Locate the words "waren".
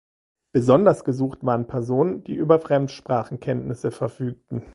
1.45-1.67